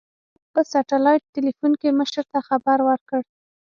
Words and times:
ما 0.03 0.51
په 0.53 0.61
سټلايټ 0.71 1.23
ټېلفون 1.35 1.71
کښې 1.79 1.91
مشر 1.99 2.23
ته 2.33 2.39
خبر 2.47 2.77
ورکړ. 2.89 3.21